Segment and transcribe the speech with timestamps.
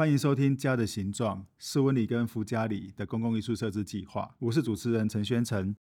[0.00, 4.34] 欢迎收听《家的形状》斯文里跟福家里的公共艺术设置计划。
[4.38, 5.76] 我是主持人陈宣诚。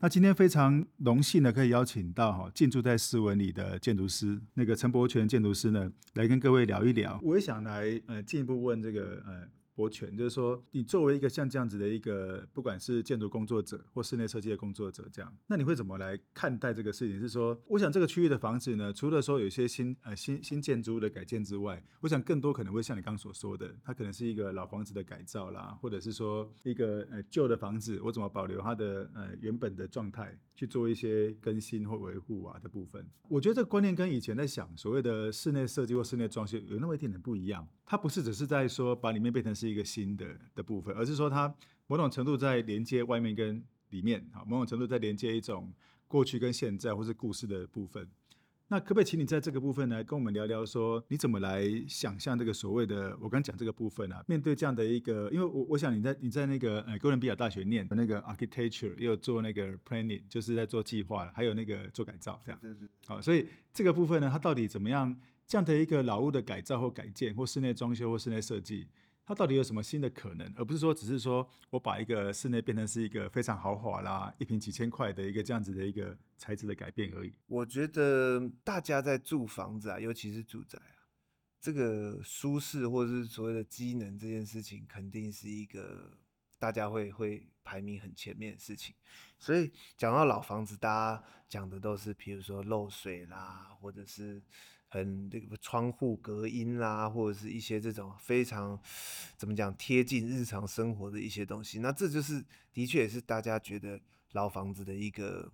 [0.00, 7.18] 那今天非常荣幸的可以邀请到哈进驻在斯文里的建筑师那个陈伯全建筑师呢，来跟各位聊一聊。
[7.22, 9.48] 我也想来呃进一步问这个呃。
[9.80, 17.18] 柏全，就是说，你作为一个像这样子的一个，不管是建筑工作者或室内设计的工作者，这样，那你会怎么来看待这个事情？
[17.18, 33.02] 是说，我想这个区域的房子呢，除了说有些新呃新新建筑物的改建之外，我想更多可能会像你刚刚所说的，它可能是一个老房子的改造啦，或者是说一个呃旧的房子，我怎么保留它的呃原本的状态，去做一些更新或维护啊的部分。
[33.28, 39.69] 我觉得这个观念跟以前在想所谓的室内设计或室内装修有那么一点点不一样，它不是只是在说把里面变成是。
[39.70, 41.54] 一个新的的部分，而是说它
[41.86, 45.72] 某种程度在连接外面跟里面，好，某种程度在连接一种
[46.06, 48.08] 过去跟现在或是故事的部分。
[48.72, 54.24] 那可不可以请你在这个部分来跟我们聊聊，说你怎么来想象这个所谓的我刚讲这个部分啊？
[54.28, 62.60] 面对这样的一个，因为我我想你在你在那个呃哥伦比亚大学念的那个 architecture，也有做那个 planning，就是在做计划，还有那个做改造这样。
[63.06, 65.16] 好，所以这个部分呢，它到底怎么样？
[65.48, 68.86] 这样的一个老屋的改造或改建，或室内装修或室内设计。
[69.30, 77.32] 它到底有什么新的可能，而不是说只是说我把一个室内变成是一个非常豪华啦，一瓶几千块的一个这样子的一个材质的改变而已。
[77.46, 81.06] 我觉得大家在住房子啊，尤其是住宅啊，
[81.60, 86.18] 这个舒适或者是所谓的机能这件事情，肯定是一个
[86.58, 88.96] 大家会会排名很前面的事情。
[89.38, 94.42] 所以讲到老房子，大家讲的都是，比如说漏水啦，或者是。
[94.90, 98.78] 很这个窗户隔音啦，或者是一些这种非常
[99.38, 103.98] 怎么讲贴近日常生活的一些东西，那这就是的确也是大家觉得
[104.32, 105.50] 老房子的一个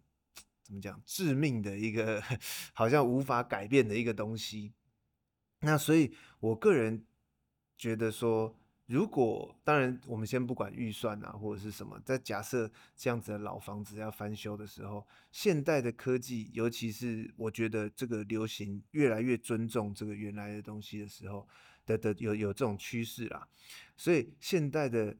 [0.62, 2.20] 怎么讲致命的一个
[2.74, 4.72] 好像无法改变的一个东西。
[5.60, 7.04] 那所以我个人
[7.78, 8.58] 觉得说。
[8.86, 21.48] 如果当然，我们先不管预算啊，或者是什么，在假设这样子的老房子要翻修的时候，现代的科技，尤其是我觉得这个流行越来越尊重这个原来的东西的时候
[21.84, 23.48] 的的有有这种趋势啦，
[23.96, 25.16] 所以现代的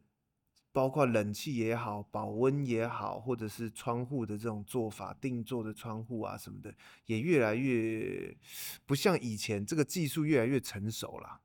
[0.70, 6.72] 包括冷气也好，保温也好，或者是窗户的这种做法，定做的窗户啊什么的，
[7.06, 8.32] 也越来越
[8.84, 11.40] 不像以前，这个技术越来越成熟了。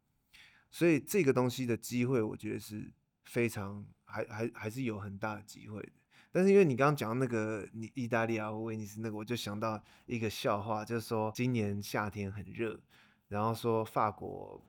[0.72, 2.92] 所以这个东西的机会，我觉得是
[3.26, 5.92] 非常还还还是有很大的机会的。
[6.32, 12.80] 但是因为你刚刚讲那个你意大利啊，威尼斯那个，我就想到一个笑话，就是说今年夏天很热，
[13.28, 14.66] 然后说法国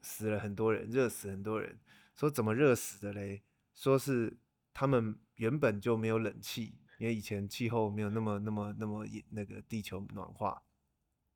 [0.00, 1.76] 死了很多人，热死很多人。
[2.14, 3.42] 说怎么热死的嘞？
[3.74, 4.38] 说是
[4.72, 10.62] 他们原本就没有冷气，因为以前气候没有那么那么那么那个地球暖化，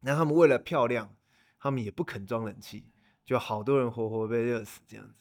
[0.00, 1.16] 那他们为了漂亮，
[1.58, 2.86] 他们也不肯装冷气。
[3.26, 5.14] 就好多人活活被热死这样子，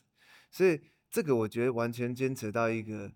[0.51, 0.79] 所以
[1.09, 3.11] 这个我觉得完全坚持到一个，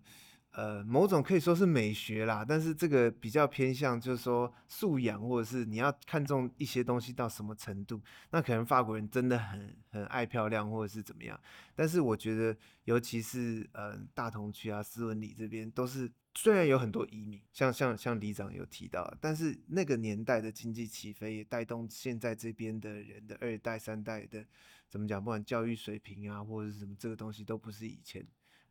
[0.50, 8.02] 呃，某种可以说是美学啦，但是这个比较偏向就是说素养，或者是你要看重一些东西到什么程度，
[8.32, 11.40] 那可能法国人真的很很爱漂亮，或者是怎么样，
[11.76, 16.10] 但是我觉得尤其是呃大同区啊、斯文里这边都是。
[16.36, 24.46] 虽然有很多移民，像像像里长有提到，但是那个年代的经济起飞也带动现在这边的人的二代三代的
[24.90, 28.22] 怎么讲，不管教育水平啊或者是什么，这个东西都不是以前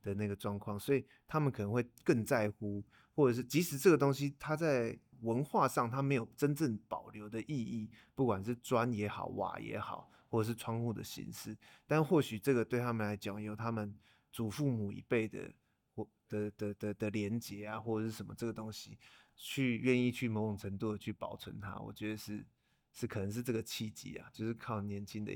[0.03, 2.83] 的那个状况，所以他们可能会更在乎，
[3.15, 13.95] 或者是即使这个东西它在文化上它没有真正保留的意义，不管是砖也好，瓦也好，或者是窗户的形式，但或许这个对他们来讲，有他们
[14.31, 15.51] 祖父母一辈的
[15.95, 16.07] 或。
[16.29, 18.99] 的的的的连接啊，或者是什么这个东西，
[19.35, 22.45] 去愿意去某种程度的去保存它，我觉得是
[22.93, 25.33] 是可能是这个契机啊，就是靠年轻的，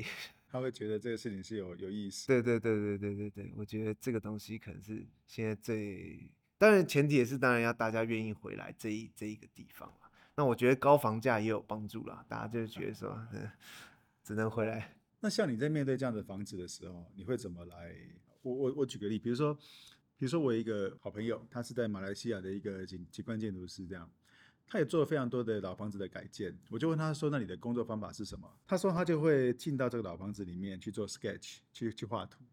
[0.53, 2.27] 他会觉得这个事情是有有意思。
[2.27, 10.11] 对对对对对对对，我觉得这个东西可能是现在最，当然前提也是当然要大家愿意回来这一这一个地方啊。
[10.35, 13.49] 那我觉得高房价也有帮助啦，大家就觉得说，嗯，
[14.23, 14.95] 只能回来。
[15.21, 17.95] 那像你在面对这样的房子的时候，你会怎么来？
[18.43, 19.57] 我我我举个例，比如说。
[20.15, 24.09] 比如说，我一个好朋友，他是在马来西亚的一个景景观建筑师，这样，
[24.67, 26.57] 他也做了非常多的老房子的改建。
[26.69, 32.43] 我就问他说：“那你的工作方法是什么？”他说：“他就会进到这个老房子里面去做 sketch，去去画图。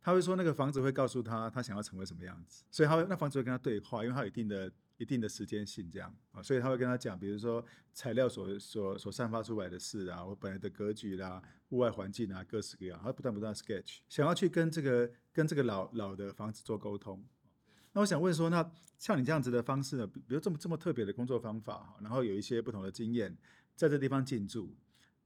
[0.00, 7.62] 他会说那个房子会告诉他他想要成为什么样子，所以他会那房子会跟他对话，因为他有一定的。”一定的时间性，这样啊，所以他会跟他讲，比如说
[7.92, 17.26] 材料所所所散发出来的事啊，我本来的格局啦、户外环境啊，各式各样，他不断不断 sketch，想要去跟这个跟这个老老的房子做沟通。
[17.94, 23.34] 那我想问说，那像你这样子的方式呢，比如这么这么特别的工作方法，然后有一些不同的经验，
[23.74, 24.76] 在这地方进驻。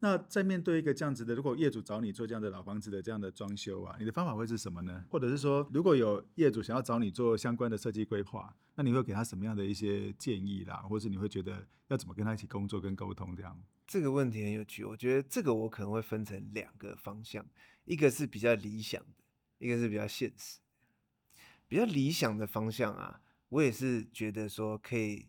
[0.01, 5.05] 那在面对一个这样子的，如果业主找你做这样的老房子的这样的装修啊，你的方法会是什么呢？
[5.11, 10.77] 或者是说，如果有业主想要找你做相关的设计规划，那你会给他什么样的一些建议啦？
[10.89, 13.61] 或者是你会觉得要怎么跟他一起工作跟沟通这样？
[13.87, 17.45] 这个问题很有趣，我觉得这个我可能会分成两个方向，
[17.85, 19.25] 一个是比较理想的，
[19.59, 20.59] 一个是比较现实。
[21.69, 23.21] 比较理想的方向啊，
[23.51, 25.29] 我也是觉得说可以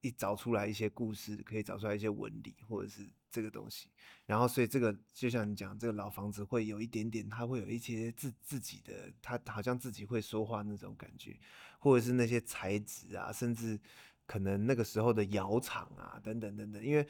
[0.00, 3.08] 一找出来一些故事，可以找出来一些纹理，或者是。
[3.34, 3.88] 这个东西，
[4.26, 11.36] 然后所以这个就像你讲，这个老房子会有一点点，它会有一些自自己的，它好像自己会说话那种感觉，
[11.80, 13.76] 或者是那些材质啊，甚至
[14.24, 17.04] 可能那个时候的窑厂啊，等等等等，因为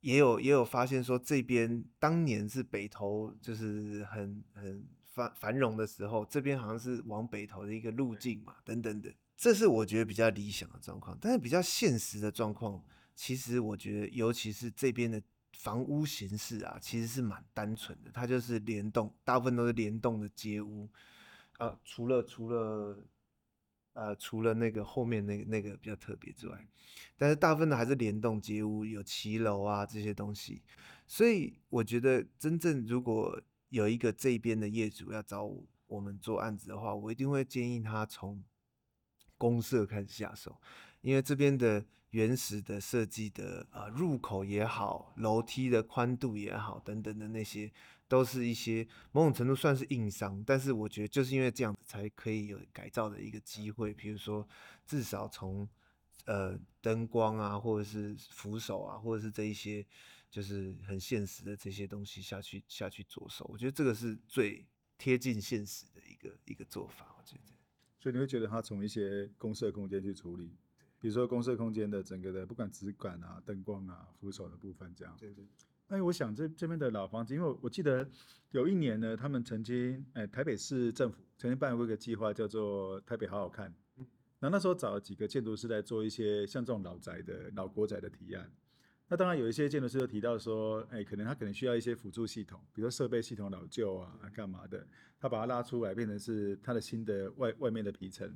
[0.00, 12.82] 也有也有发现说，这边当年是北投就是很很繁繁荣的时候，这边好像是往北投的一个路径嘛，等等等，这是我觉得比较理想的状况，但是比较现实的状况，
[13.14, 15.22] 其实我觉得尤其是这边的。
[15.58, 20.88] 房屋形式啊，其实是蛮单纯的，它就是联动，大部分都是联动的街屋，
[21.58, 22.98] 呃，除了除了
[23.92, 26.66] 呃除了那个后面那个那个比较特别之外，
[27.18, 30.62] 但是大部分的还是联动街屋，有骑楼啊这些东西，
[31.06, 33.38] 所以我觉得真正如果
[33.72, 35.50] 有一个这边的业主要找
[35.86, 38.44] 我们做案子的话，我一定会建议他从
[39.36, 40.60] 公社开始下手，
[41.00, 41.84] 因为这边的。
[42.12, 47.72] 原始的设计的呃入口也好，楼梯的宽度也好，等等的那些，
[48.06, 50.44] 都是一些某种程度算是硬伤。
[50.44, 53.94] 但是我觉得就是因为这样子，才可以有改造的一个机会。
[53.94, 54.46] 比如说，
[54.84, 55.66] 至少从
[56.26, 59.82] 呃灯光啊，或者是扶手啊，或者是这一些，
[60.32, 63.44] 就是很现实的这些东西下去下去着手。
[63.52, 67.14] 我觉得这个是最贴近现实的一个一个做法。
[67.18, 67.52] 我觉得，
[68.00, 70.56] 所以你会觉得他从一些公社空间去处理。
[70.98, 75.14] 比如说公社空间的整个的不管质感啊、灯光啊、扶手的部分这样。
[75.20, 75.44] 对对。
[75.88, 78.08] 哎，我想这这边的老房子，因为我记得
[78.52, 83.74] 有一年呢，他们曾经，哎，台北市政府曾经办过一个计划，叫做“台北好好看”。
[83.98, 84.06] 嗯。
[84.38, 88.50] 那那时候找了几个建筑师来做一些像这种老宅的老国宅的提案。
[89.12, 94.86] 那当然有一些建筑师就提到说，哎，可能他可能需要一些辅助系统，比如说设备系统老旧啊，干嘛的，
[95.20, 98.34] 他把它拉出来变成是它的新的外外面的皮层，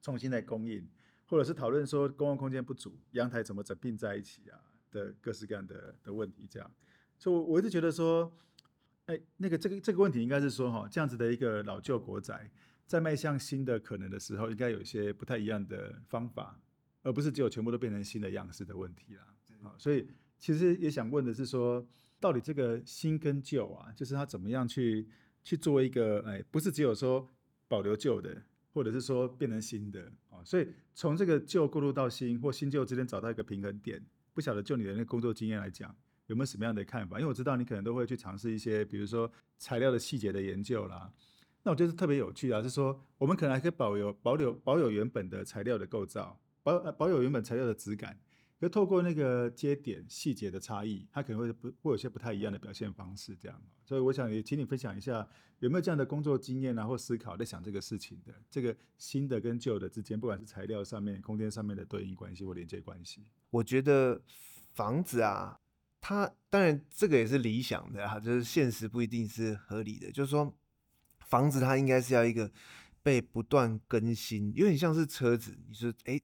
[0.00, 0.88] 重新再供应。
[1.26, 4.60] 或者是讨论说公共空间不足，阳台怎么整并在一起啊
[4.92, 6.70] 的各式各样的的问题，这样，
[7.18, 8.32] 所以，我我一直觉得说，
[9.06, 12.48] 哎，那个这个这个问题应该是说哈，这样子的一个老旧国宅，
[12.86, 16.56] 在迈向新的可能的时候，应该有一些不太一样的方法，
[17.02, 19.24] 而不是只有全部都变成新的样式的问题啦。
[19.62, 20.06] 啊，所以
[20.38, 21.86] 其实也想问的是说，
[22.18, 25.08] 到底这个新跟旧啊，就是它怎么样去
[25.42, 27.28] 去做一个，哎，不是只有说
[27.66, 28.42] 保留旧的。
[28.70, 34.00] 或者是说变成新的啊，所以从这个旧过渡到新或新旧之间找到一个平衡点，
[34.32, 35.92] 不晓得就你的那工作经验来讲，
[36.26, 37.18] 有没有什么样的看法？
[37.18, 41.10] 因为我知道你可能都会去尝试一些，比如说材料的细节的研究啦。
[41.64, 48.16] 那我觉得特别有趣啊，是说我们可能还可以保留、保留、保有原本的材料的构造，保保有原本材料的质感。
[48.60, 53.62] 就透过那个接点细节的差异，它可能会不会有些不太一样的表现方式，这样。
[53.84, 55.26] 所以我想也请你分享一下，
[55.60, 63.24] 有没有这样的工作经验啊，或思考在想这个事情的，这个新的跟旧的之间，不管是材料上面、空间上面的对应关系或连接关系。
[63.50, 64.20] 我觉得
[64.74, 65.60] 房子啊，
[66.00, 70.10] 它当然这个也是理想的啊，就是现实不一定是合理的。
[70.10, 70.52] 就是说，
[71.20, 72.50] 房子它应该是要一个
[73.04, 76.14] 被不断更新，有点像是车子，你说哎。
[76.14, 76.22] 诶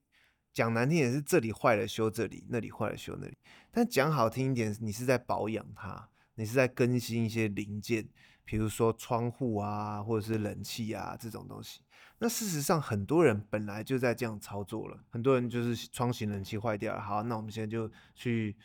[0.55, 3.37] 讲难听点是这里坏了修这里，那里坏了修那里。
[3.71, 8.07] 但讲好听一点，你是在保养它，你是在更新一些零件，
[8.45, 11.81] 比如说窗户啊，或者是冷气啊这种东西。
[12.19, 14.97] 那事实上，很多人本来就在这样操作了。
[15.09, 18.55] 很多人就是窗型冷气坏掉了，好，那我们现在就去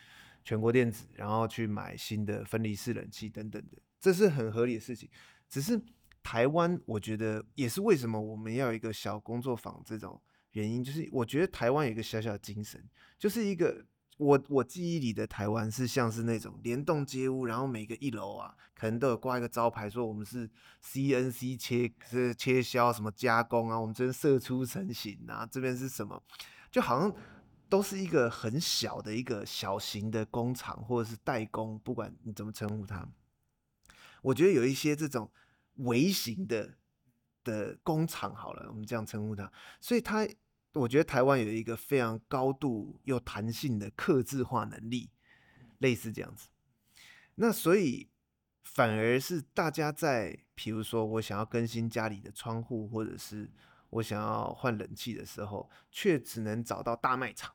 [0.45, 5.11] 全国电子，然后去买新的分离式冷气等等的，这是很合理的事情。
[5.49, 5.83] 只是
[6.23, 10.23] 台湾，我觉得也是为什么我们要有一个小工作坊这种。
[10.53, 12.83] 原因就是，我觉得台湾有一个小小精神，
[13.19, 13.85] 就是一个
[14.17, 20.51] 我我记忆里的台湾是像是那种联动街屋，然后每个一楼啊，可能都有挂一个招牌，说我们是
[20.83, 26.21] CNC 切是切削什么加工啊，我们这边射出成型啊，这边是什么，
[26.71, 27.15] 就好像
[27.69, 33.09] 都是一个很小的一个小型的工厂或者是代工，不管你怎么称呼它，
[34.23, 35.31] 我觉得有一些这种
[35.77, 36.75] 微型的。
[37.45, 39.51] 的工厂好了，我们这样称呼它。
[39.81, 40.29] 所以它，
[40.75, 45.11] 我觉得台湾有一个非常高度又弹性的客制化能力，
[45.79, 46.49] 类似这样子。
[47.37, 48.09] 那所以
[48.63, 53.51] 反而是大家在，比如说我想要更新家里的窗户，或者是
[53.91, 57.55] 我想要换冷气的时候，却只能找到大卖场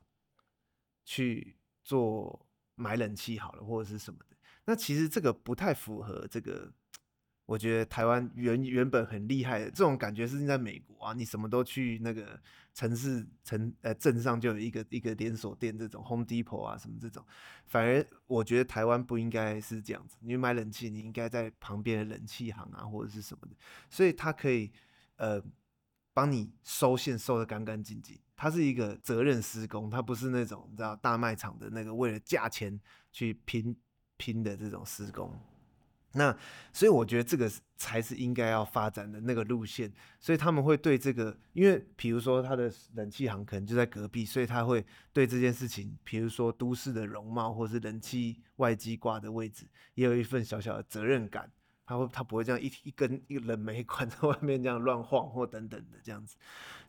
[1.03, 4.35] 去做买冷气好了，或者是什么的。
[4.65, 6.73] 那其实这个不太符合这个。
[7.45, 12.39] 我觉得台湾原原本很厉害的这种感觉是在美国啊，你什么都去那个
[12.73, 17.23] 城市城呃镇上就有一个一个连锁店，这种 Home Depot 啊什么这种，
[17.67, 20.17] 反而我觉得台湾不应该是这样子。
[20.21, 23.55] 你买冷气，你应该在旁边的冷气行啊或者是什么的，
[23.89, 24.71] 所以它可以
[25.17, 25.39] 呃
[26.13, 28.17] 帮你收线收得干干净净。
[28.35, 32.77] 它是一个责任施工，它不是那种你知道大卖场的那个为了价钱
[33.11, 33.73] 去拼
[34.17, 35.31] 拼的这种施工。
[36.15, 36.35] 那
[36.73, 51.51] 所以我觉得这个才是应该要发展的那个路线，所以他们会对这个，因为比如说他的冷气行可能就在隔壁，所以他会对这件事情，比如说都市的容貌或是冷气外机挂的位置，也有一份小小的责任感。
[51.85, 56.35] 他会，他不会这样一一根一个冷媒管在外面这样乱晃或等等的这样子，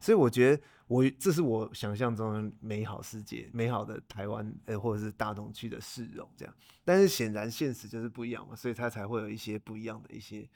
[0.01, 10.49] 所以我觉得我这是我想象中的美好世界，美好的台湾呃或者是大同区的市容这样，但是显然现实就是不一样嘛，所以它才会有一些不一样的一些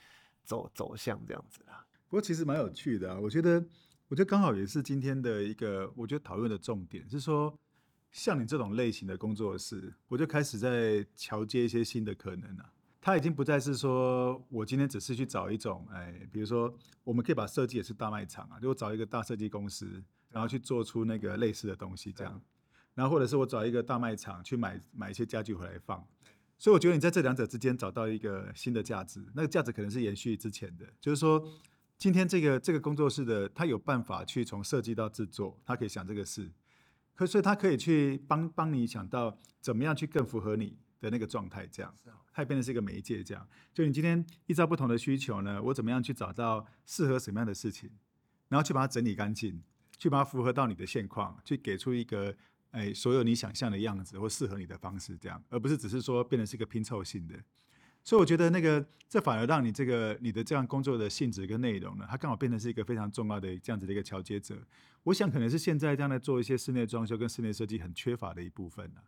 [0.42, 1.85] 走走向这样子啦。
[2.09, 3.64] 不过其实蛮有趣的啊，我觉得
[4.09, 7.54] 我觉得刚好也是今天的一个我觉得讨论的重点是说，
[8.11, 12.73] 像你这种类型的工作室，我就开始在桥接一些新的可能啊。
[13.00, 22.40] 它已经不再是说我今天只是去找一种，哎，比如说我们可以把设计也是大卖场啊，就我找一个大设计公司，然后去做出那个类似的东西这样，
[22.95, 26.07] 然后或者是我找一个大卖场去买买一些家具回来放，
[26.59, 31.42] 所以我觉得你在这两者之间找到一个新的价值，那个价值可能是延续之前的，就是说
[31.97, 36.52] 今天这个这个工作室的他有办法去从设计到制作，他可以想这个事，
[37.14, 41.95] 可所以他可以去帮帮你想到怎么样去更符合你的那个状态，这样，
[42.33, 43.49] 它也变成是一个媒介，这样。
[43.73, 47.90] 就你今天依照不同的需求呢，我怎么样去找到适合什么样的事情，
[48.49, 49.62] 然后去把它整理干净，
[49.97, 52.37] 去把它符合到你的现况，去给出一个
[52.71, 57.35] 哎所有你想象的样子或适合你的方式，这样，而不是只是说变成是一个拼凑性的。
[58.02, 64.57] 所以我觉得那个这反而让你这个你的这样工作的性质跟内容呢，它刚好变成是一个非常重要的这样子的一个桥接者。
[65.02, 69.00] 我想可能是现在这样的做一些室内装修跟室内设计很缺乏的一部分呢。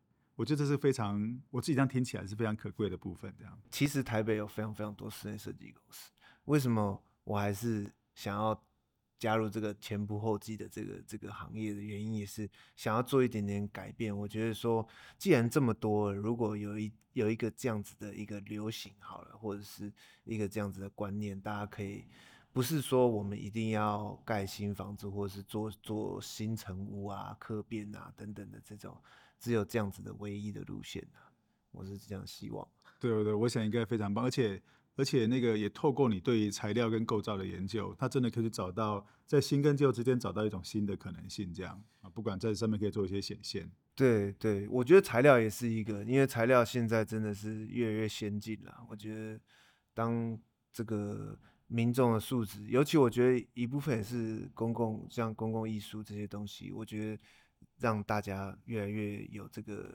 [0.43, 3.33] 我觉得这是非常，我自己这样听起来是非常可贵的部分。
[3.39, 6.11] 这样，其实台北有非常非常多室内设计公司，
[6.47, 8.61] 为什么我还是想要
[9.21, 14.13] 加入这个前仆后继的这个这个行业的原因，也是想要做一点点改变。
[14.19, 14.85] 我觉得说，
[15.17, 19.93] 既然这么多，如果有一有一个这样子的一个流行好了，或者是
[20.25, 22.05] 一个这样子的观念，大家可以
[22.53, 29.01] 不是说我们一定要盖新房子，或者是做做新城屋啊、客变啊等等的这种。
[29.43, 31.27] 只有这样子的唯一的路线啊，
[31.73, 32.67] 我是这样希望。
[33.01, 34.63] 对对对，我想应该非常棒，而且
[34.95, 43.69] 而且那个也透过你对于材料跟构造的研究，它真的可以找到在新跟旧之间找到一种新的可能性，这样啊，不管在上面可以做一些显现。
[43.97, 48.87] 对对，我觉得材料也是一个，因为材料现在真的是越来越先进了。
[48.89, 49.41] 我觉得
[49.93, 50.39] 当
[50.73, 57.23] 这个民众的素质，尤其我觉得一部分也是公共，像公共艺术这些东西，我觉得。
[57.83, 59.93] 让大家越来越有这个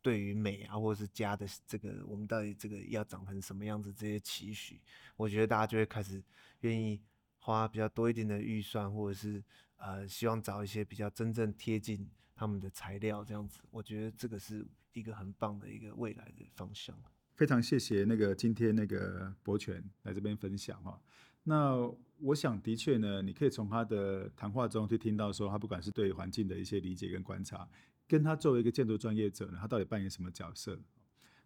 [0.00, 4.80] 对于美啊，或者是家的这个，我们到底这个要长成什么样子这些期许，
[5.16, 6.22] 我觉得大家就会开始
[6.60, 7.00] 愿意
[7.40, 9.42] 花比较多一点的预算，或者是
[9.76, 13.58] 呃希望找一些比较真正贴近他们的材料这样子。
[13.70, 16.96] 我觉得这个是一个很棒的一个未来的方向。
[17.34, 21.00] 非常谢谢那个今天那个博泉来这边分享哈。
[21.42, 21.76] 那
[22.24, 27.68] 我想，的确呢，你可以从他的谈话中去听到，说他不管是对环境的一些理解跟观察，
[28.08, 30.80] 跟他作为一个建筑专业者呢，他到底扮演什么角色？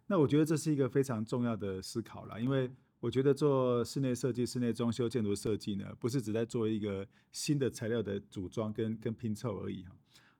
[0.07, 2.71] 那我觉得这是一个非常重要的思考啦，因为
[3.01, 9.91] 我觉得做室内设计、室内装修、建筑设计呢，不是只在做一个新的材料的组装跟跟拼凑而已哈，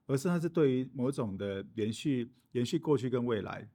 [0.06, 3.68] 而是它是对于某种的延续、延续过去跟未来。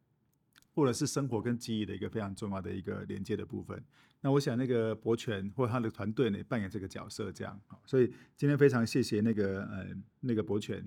[0.74, 3.82] 或者是生活跟记忆的一个非常重要的一个连接的部分。
[4.26, 7.62] 那我想那个柏全或他的团队呢，扮演这个角色，这样。
[7.86, 9.86] 所以今天非常谢谢那个呃
[10.22, 10.84] 那个柏全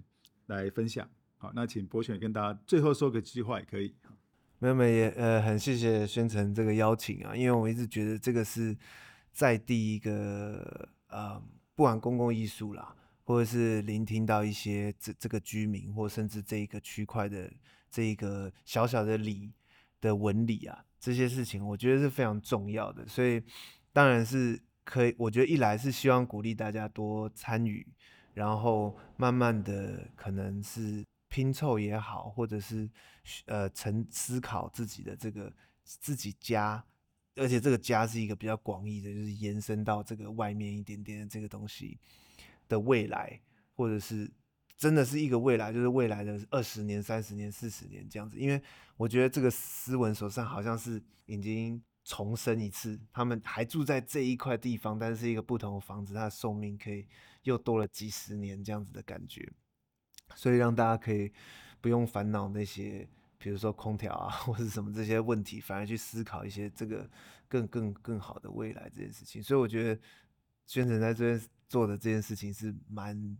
[0.46, 1.08] 来分享。
[1.36, 3.94] 好，那请柏全跟大家最后说个几句话也可以。
[4.58, 8.76] 没有没有也呃很谢谢宣城这个邀请啊，因为我一直觉得这个是
[9.30, 11.40] 在第一个呃
[11.76, 12.92] 不管公共艺术啦，
[13.22, 17.48] 或者是聆听到一些这这个居民或甚至这一个区块的
[17.88, 19.52] 这一个小小的里。
[20.00, 23.42] 的纹理啊，这些事情我觉得是非常重要的，所以
[23.92, 25.14] 当然是可以。
[25.18, 27.86] 我觉得一来是希望鼓励大家多参与，
[28.34, 32.88] 然后慢慢的可能是拼凑也好，或者是
[33.46, 35.52] 呃沉思考自己的这个
[35.84, 36.84] 自己家，
[37.36, 41.98] 而且这个家是一个比较广义的，就是延伸到这个外面一点点的这个东西。
[42.70, 43.40] 的未来，
[43.74, 44.30] 或者是
[44.78, 48.38] 真的是一个未来，就是未来的二十年、三十年、四十年这样子。
[48.38, 48.62] 因为
[48.96, 57.06] 我觉得这个斯文手上好像是已经重生一次，他们还住在这一块地方，但是一个不同的房子，它的寿命可以
[57.42, 59.52] 又多了几十年这样子的感觉，
[60.34, 61.32] 所以让大家可以
[61.80, 63.06] 不用烦恼那些。
[63.40, 67.08] 比如说空调啊，或者什么这些问题，反而去思考一些这个
[67.46, 69.40] 更更更好的未来这件事情。
[69.40, 70.00] 所以我觉得
[70.66, 73.38] 宣诚在这边做的这件事情是蛮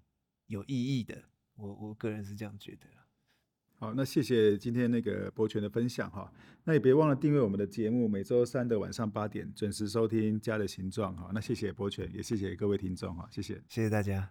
[0.48, 1.16] 有意义的。
[1.54, 2.86] 我我个人是这样觉得。
[3.80, 6.32] 好，那谢谢今天那个博全的分享哈。
[6.64, 11.30] 那也别忘了订阅我们的节目，每周三的晚上八点准时收听《家的形状》哈。
[11.32, 14.28] 那谢谢博全，也谢谢各位听众哈，谢谢，谢谢大家。